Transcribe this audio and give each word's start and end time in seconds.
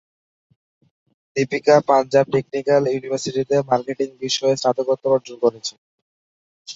Deepika 1.35 1.75
Punjab 1.87 2.25
technical 2.33 2.83
ইউনিভার্সিটিতে 2.87 3.55
marketing 3.69 4.09
বিষয়ে 4.21 4.55
স্নাতকোত্তর 4.55 5.15
অর্জন 5.15 5.35
করেছেন। 5.43 5.77